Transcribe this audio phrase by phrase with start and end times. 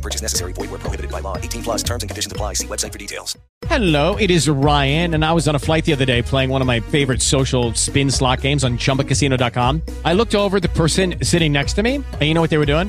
[0.00, 0.52] Purchase necessary.
[0.52, 1.36] Void where prohibited by law.
[1.36, 2.54] 18 plus terms and conditions apply.
[2.54, 3.36] See website for details.
[3.66, 6.60] Hello, it is Ryan, and I was on a flight the other day playing one
[6.60, 9.82] of my favorite social spin slot games on chumbacasino.com.
[10.04, 12.66] I looked over the person sitting next to me, and you know what they were
[12.66, 12.88] doing?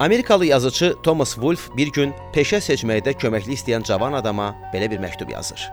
[0.00, 5.28] Amerikalı yazıcı Thomas Wolfe bir gün peşə seçməkdə köməklik istəyən cavan adama belə bir məktub
[5.32, 5.66] yazır.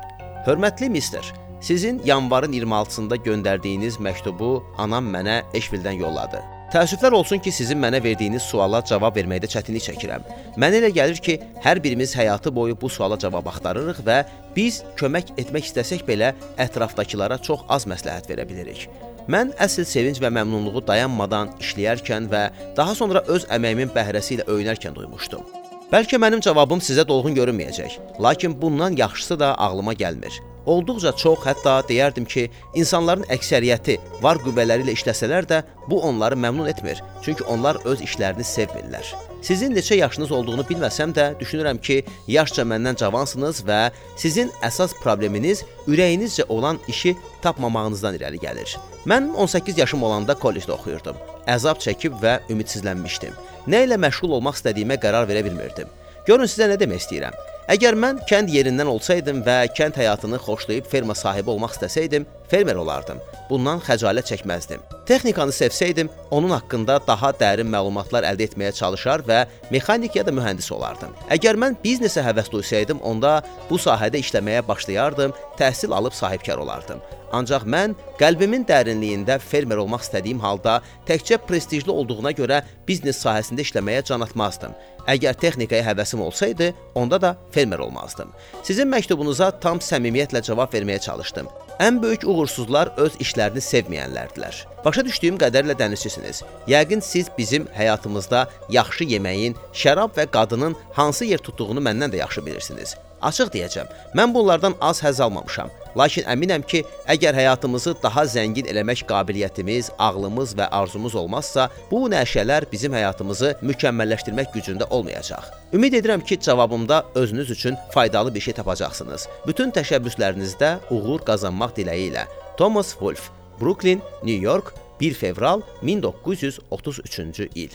[0.44, 6.44] Hörmətli mister, sizin yanvarın 26-sında göndərdiyiniz məktubu anam mənə Eşvildən yolladı.
[6.75, 10.28] Təəssüflər olsun ki, sizin mənə verdiyiniz suala cavab verməkdə çətinlik çəkirəm.
[10.59, 14.25] Mənə elə gəlir ki, hər birimiz həyatı boyu bu suala cavab axtarırıq və
[14.59, 18.89] biz kömək etmək istəsək belə ətrafdakılara çox az məsləhət verə bilirik.
[19.28, 22.44] Mən əsl sevinc və məmnunluğu dayanmadan işləyərkən və
[22.78, 25.44] daha sonra öz əməyimin bəhrəsi ilə öyünərkən duymuşdum.
[25.92, 30.39] Bəlkə mənim cavabım sizə dolğun görünməyəcək, lakin bundan yaxşısı da ağlıma gəlmir.
[30.68, 36.68] Olduqca çox, hətta deyərdim ki, insanların əksəriyyəti var qüvvələri ilə işləsələr də bu onları məmnun
[36.68, 39.14] etmir, çünki onlar öz işlərini sevmirlər.
[39.42, 43.80] Sizin neçə yaşınız olduğunu bilməsəm də, düşünürəm ki, yaşca məndən cavansınız və
[44.20, 48.76] sizin əsas probleminiz ürəyinizcə olan işi tapmamağınızdan irəli gəlir.
[49.08, 51.16] Mən 18 yaşım olanda kollecdə oxuyurdum.
[51.48, 53.38] Əzab çəkib və ümidsizlənmişdim.
[53.72, 55.88] Nə ilə məşğul olmaq istədiyimə qərar verə bilmirdim.
[56.28, 57.38] Görün sizə nə demək istəyirəm.
[57.67, 63.20] Əgər mən kənd yerindən olsaydım və kənd həyatını xoşlayıb ferma sahibi olmaq istəsəydim, fermer olardım.
[63.50, 64.86] Bundan xəcalət çəkməzdim.
[65.10, 70.72] Texnikanı sevsəydim, onun haqqında daha dərin məlumatlar əldə etməyə çalışar və mexanik ya da mühəndis
[70.72, 71.11] olardım.
[71.28, 77.04] Əgər mən biznesə həvəs duysaydım, onda bu sahədə işləməyə başlayardım, təhsil alıb sahibkar olardım.
[77.36, 84.05] Ancaq mən qəlbimin dərinliyində fermer olmaq istədiyim halda təkcə prestijli olduğuna görə biznes sahəsində işləməyə
[84.08, 84.76] can atmazdım.
[85.08, 88.33] Əgər texnikaya həvəsim olsaydı, onda da fermer olmazdım.
[88.64, 91.48] Sizin məktubunuza tam səmimiyyətlə cavab verməyə çalışdım.
[91.80, 94.64] Ən böyük uğursuzlar öz işlərini sevməyənlərdilər.
[94.86, 96.42] Başa düşdüyüm qədərlə dənizçisiniz.
[96.67, 102.45] Yəqin siz bizim həyatımızda yaxşı yeməyin, şərab və qadının hansı yer tutduğunu məndən də yaxşı
[102.45, 102.95] bilirsiniz.
[103.21, 103.87] Açıq deyəcəm,
[104.17, 105.70] mən bunlardan az həzz almamışam.
[105.98, 112.68] Lakin əminəm ki, əgər həyatımızı daha zəngin eləmək qabiliyyətimiz, ağlımız və arzumuz olmazsa, bu nəşələr
[112.72, 115.50] bizim həyatımızı mükəmməlləşdirmək gücündə olmayacaq.
[115.74, 119.28] Ümid edirəm ki, cavabımda özünüz üçün faydalı bir şey tapacaqsınız.
[119.48, 122.28] Bütün təşəbbüslərinizdə uğur qazanmaq diləyi ilə.
[122.58, 123.32] Thomas Wolfe,
[123.62, 127.70] Brooklyn, New York, 1 fevral 1933-cü il.